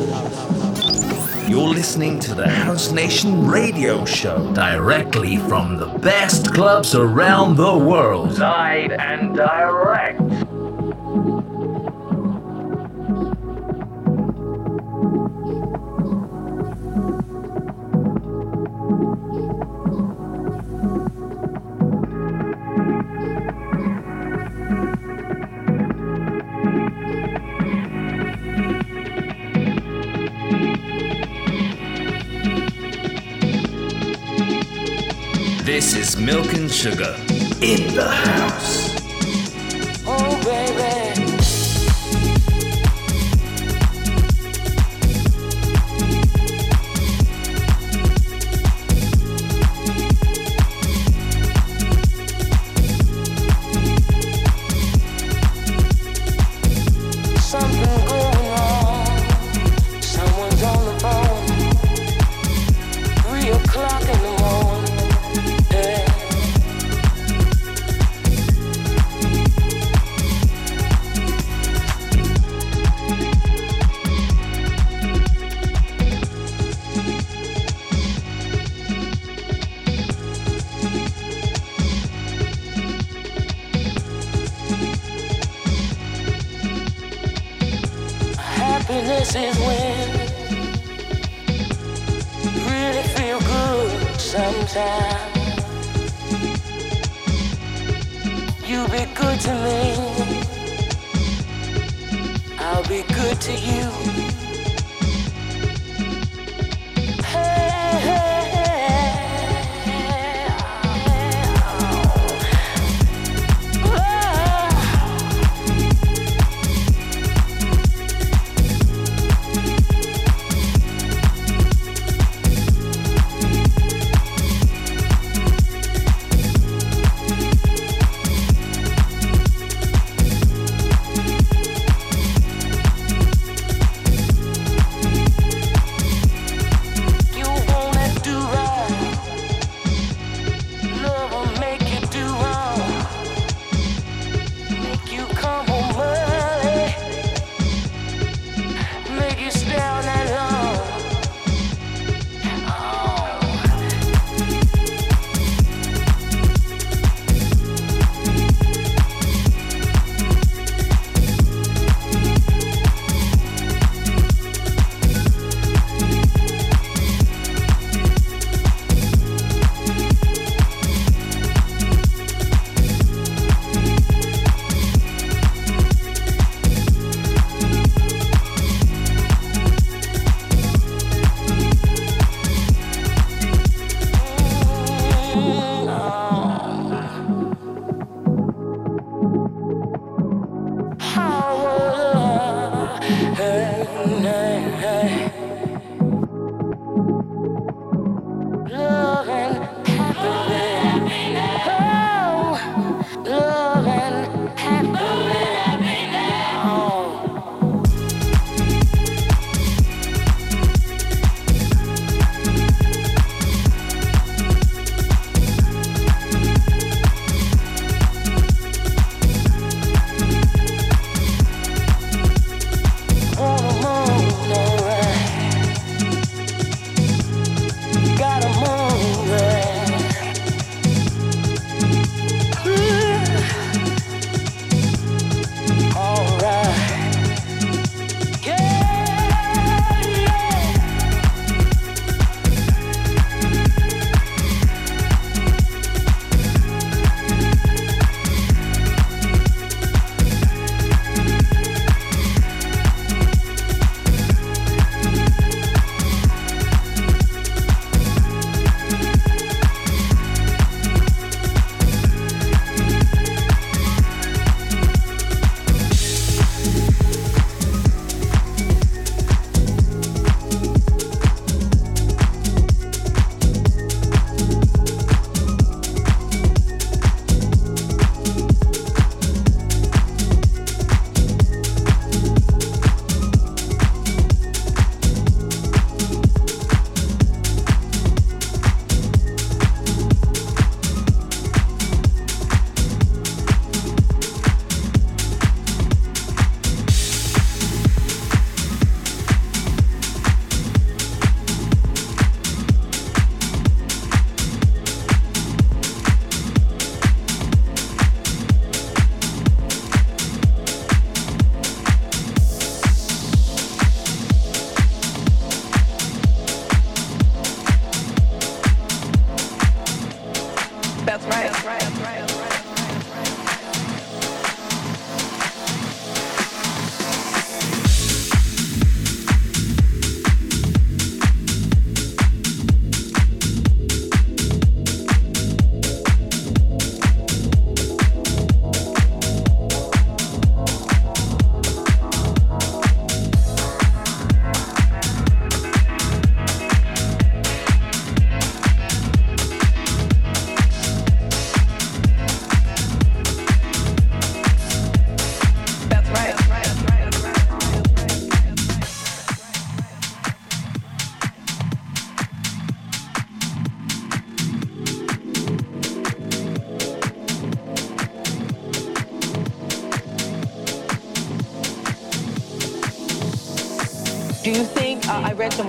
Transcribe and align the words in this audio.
You're 0.00 1.68
listening 1.68 2.20
to 2.20 2.34
the 2.34 2.48
House 2.48 2.90
Nation 2.90 3.46
radio 3.46 4.06
show 4.06 4.50
directly 4.54 5.36
from 5.36 5.76
the 5.76 5.88
best 5.98 6.54
clubs 6.54 6.94
around 6.94 7.56
the 7.56 7.76
world. 7.76 8.38
Live 8.38 8.92
and 8.92 9.36
direct. 9.36 10.22
This 35.80 35.94
is 35.94 36.20
Milk 36.20 36.52
and 36.52 36.70
Sugar 36.70 37.16
in 37.62 37.94
the 37.94 38.06
house. 38.06 38.89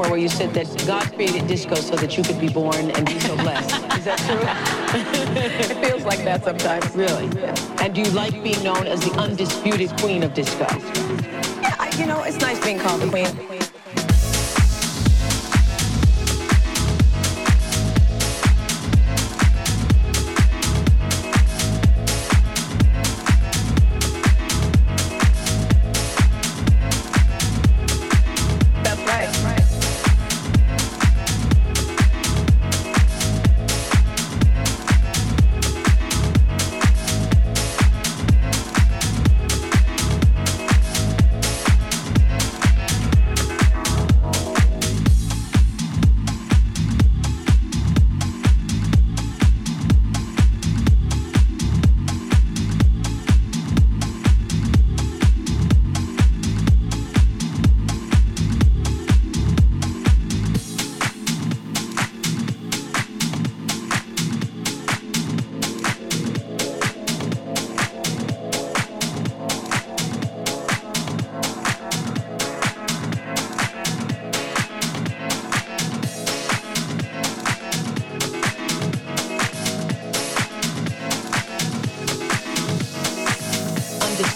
Somewhere 0.01 0.17
where 0.17 0.19
you 0.19 0.29
said 0.29 0.53
that 0.53 0.67
God 0.87 1.13
created 1.13 1.47
disco 1.47 1.75
so 1.75 1.95
that 1.95 2.17
you 2.17 2.23
could 2.23 2.39
be 2.39 2.49
born 2.49 2.89
and 2.91 3.05
be 3.05 3.19
so 3.19 3.35
blessed. 3.35 3.75
Is 3.97 4.05
that 4.05 4.17
true? 4.25 4.41
it 5.71 5.85
feels 5.85 6.03
like 6.03 6.23
that 6.23 6.43
sometimes. 6.43 6.95
Really? 6.95 7.27
Yeah. 7.39 7.83
And 7.83 7.93
do 7.93 8.01
you 8.01 8.09
like 8.11 8.31
being 8.43 8.63
known 8.63 8.87
as 8.87 8.99
the 9.01 9.11
undisputed 9.19 9.95
queen 9.99 10.23
of 10.23 10.33
disco? 10.33 10.65
Yeah, 11.61 11.75
I, 11.77 11.91
you 11.99 12.07
know, 12.07 12.23
it's 12.23 12.39
nice 12.39 12.59
being 12.63 12.79
called 12.79 13.01
the 13.01 13.09
queen. 13.09 13.27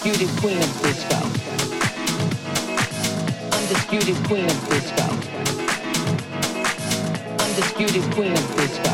Undisputed 0.06 0.38
queen 0.40 0.62
of 0.62 0.82
disco. 0.84 1.18
Undisputed 3.58 4.16
queen 4.28 4.46
of 4.46 4.70
disco. 4.70 5.08
Undisputed 7.44 8.04
queen 8.14 8.34
of 8.34 8.56
disco. 8.56 8.94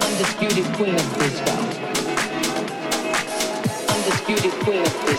Undisputed 0.00 0.64
queen 0.76 0.94
of 0.94 1.18
disco. 1.18 1.56
Undisputed 3.92 4.52
queen 4.64 4.80
of 4.80 4.92
disco. 5.04 5.09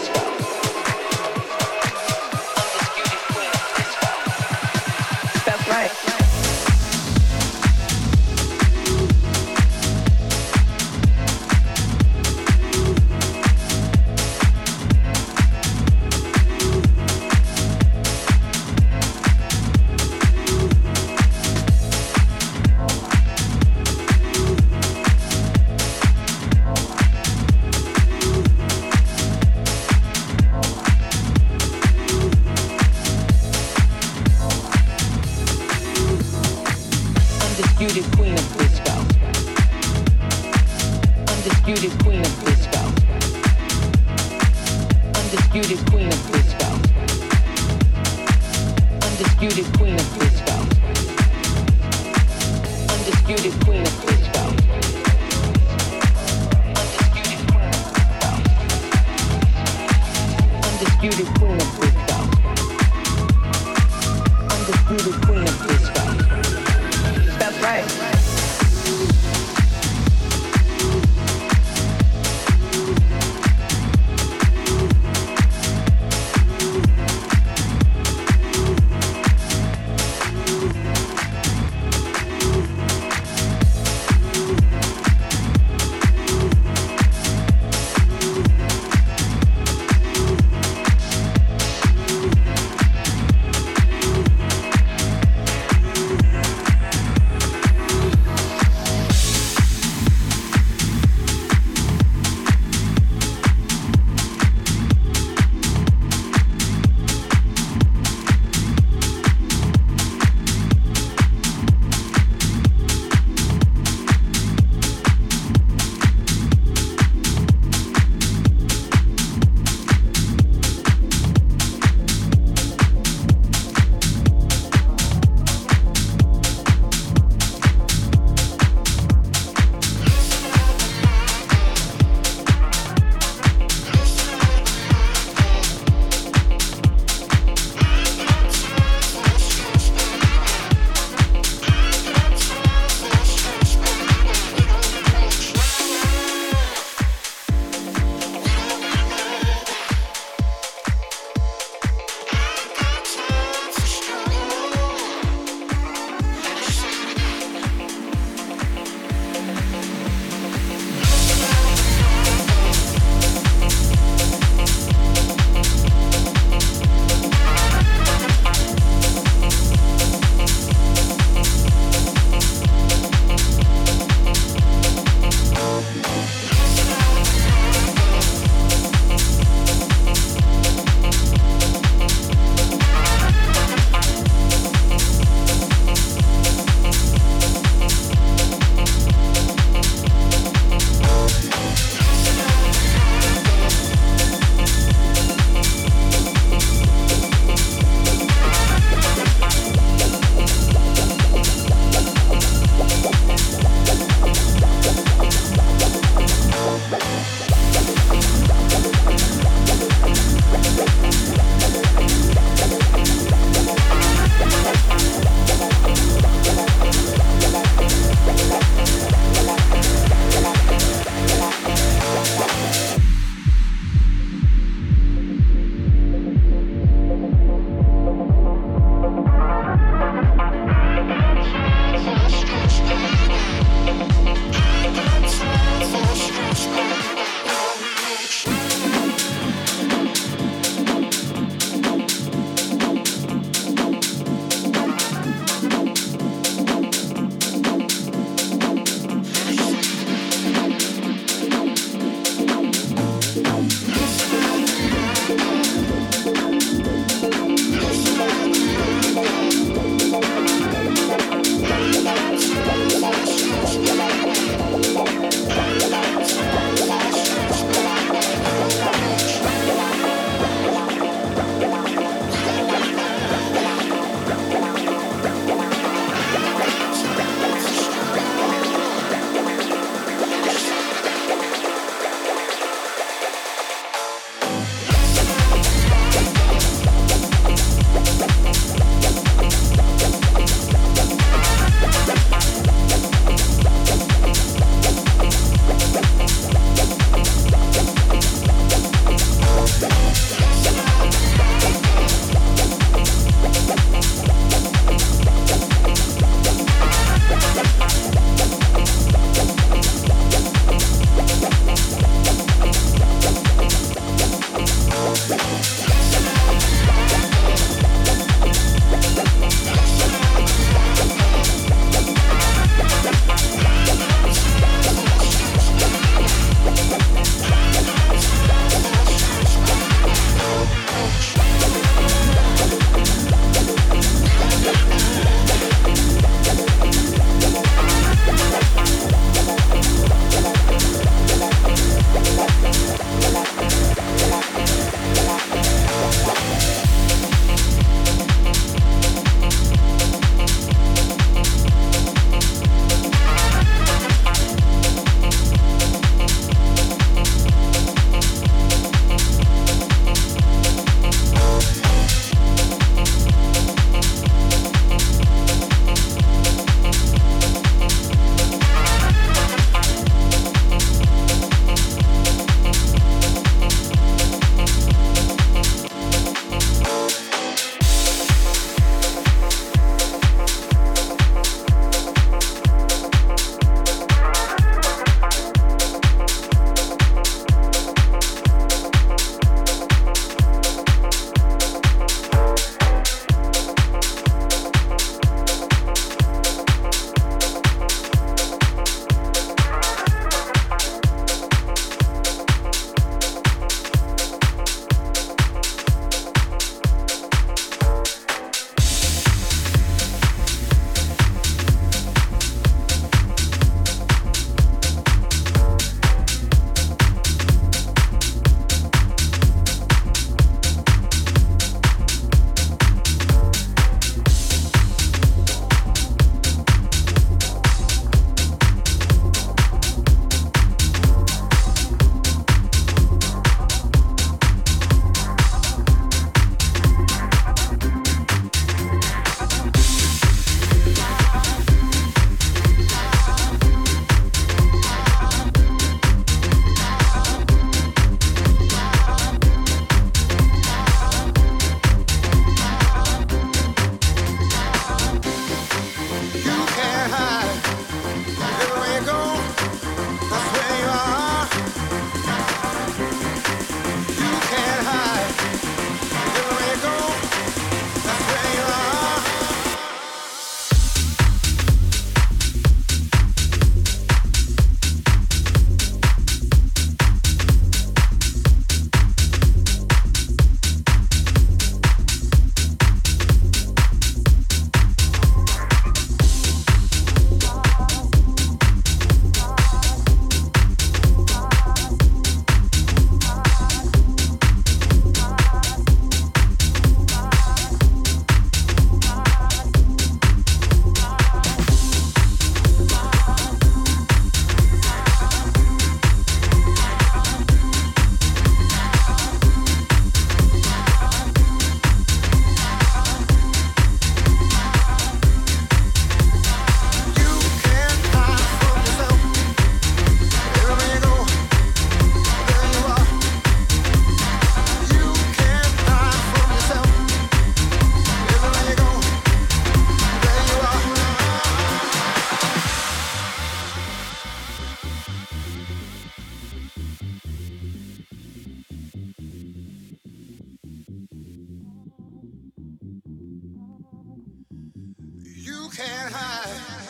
can't 545.75 546.11
hide. 546.11 546.81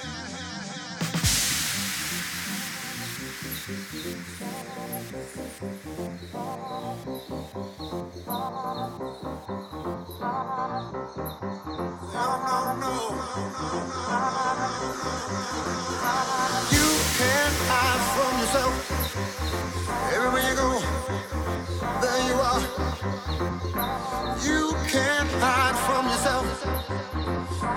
No, 12.14 12.26
no, 12.48 12.58
no. 12.80 12.94
You 16.72 16.88
can't 17.18 17.58
hide 17.70 18.02
from 18.16 18.40
yourself. 18.40 18.91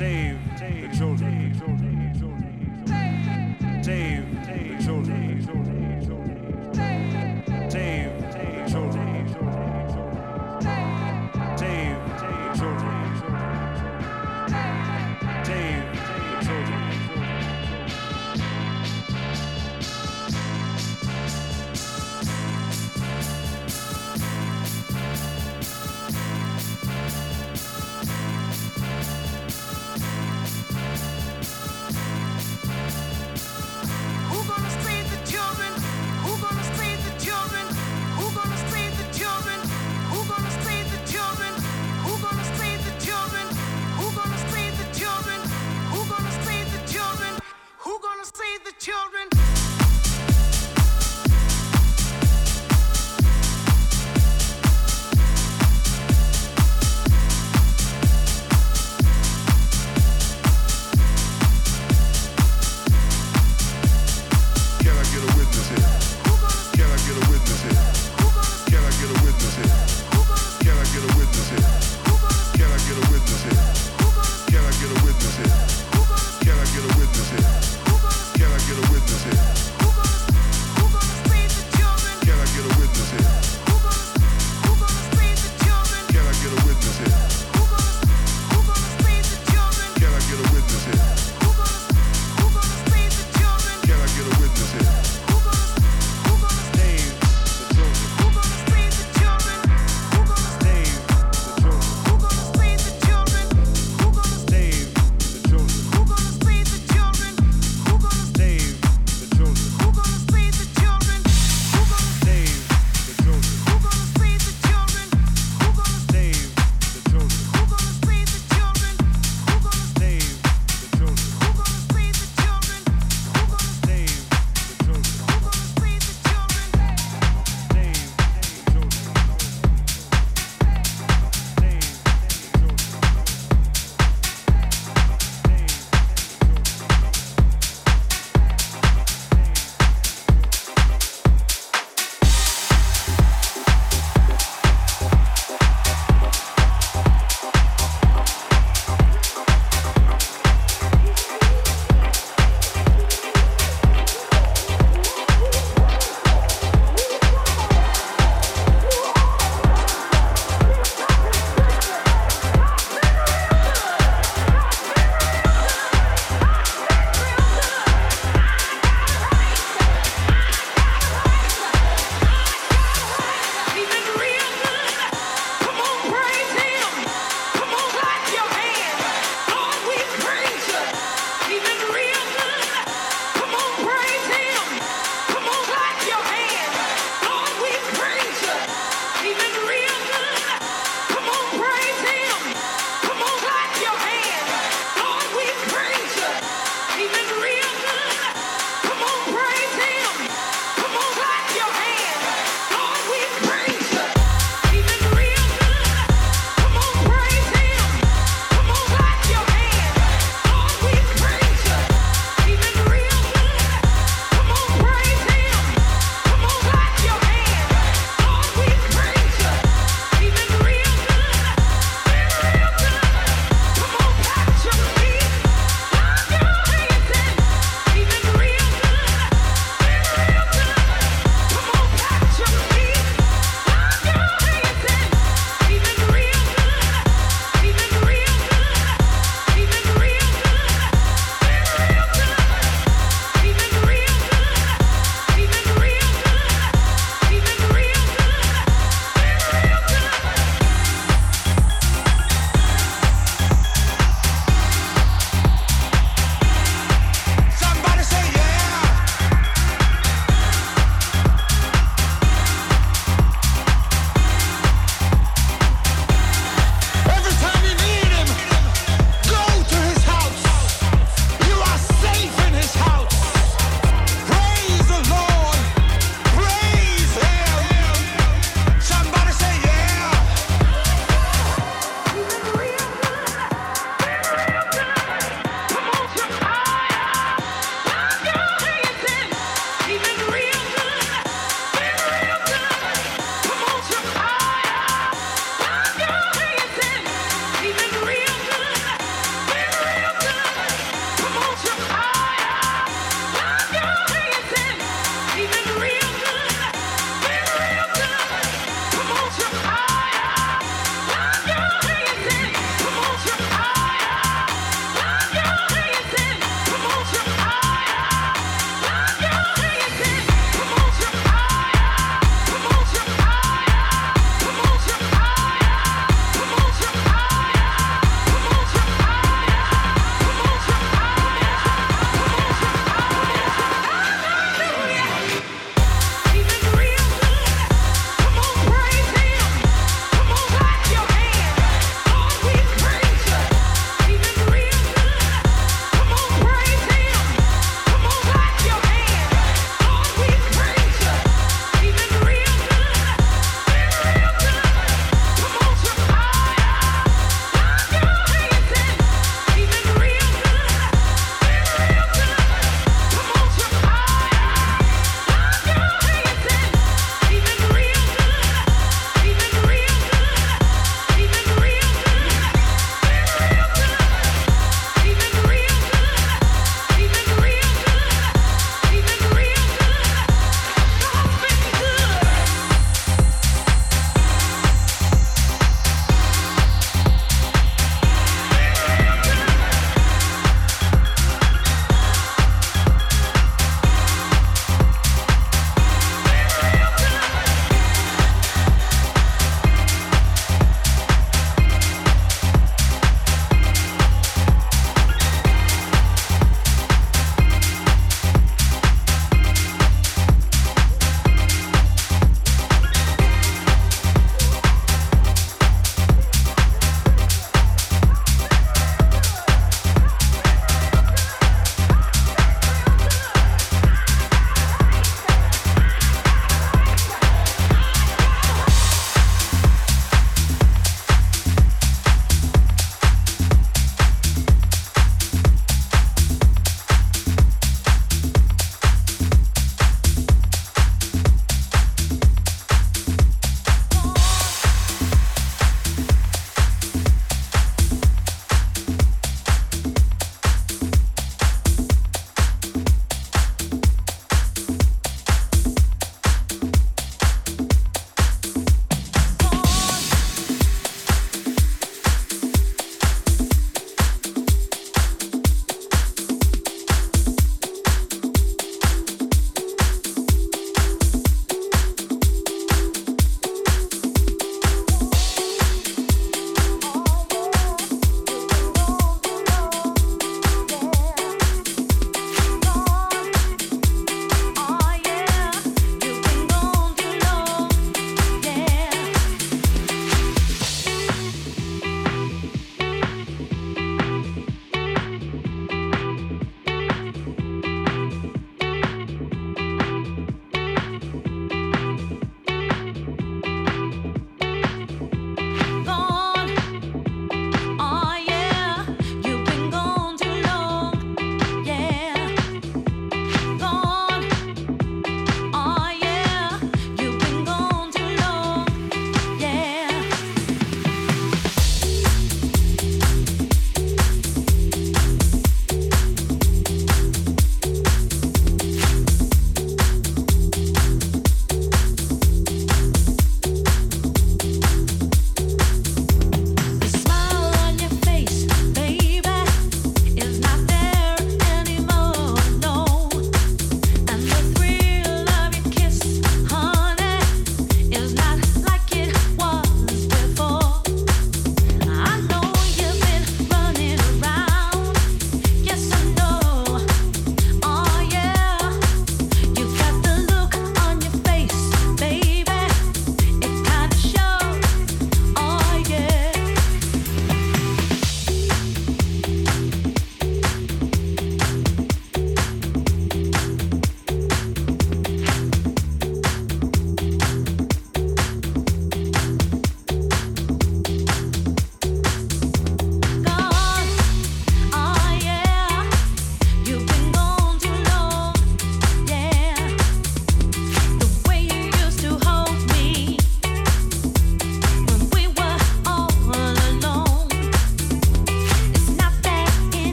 Save. 0.00 0.49